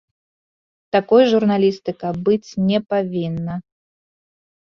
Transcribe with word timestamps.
Такой 0.95 1.21
журналістыка 1.33 2.07
быць 2.29 2.49
не 2.69 2.79
павінна. 2.93 3.59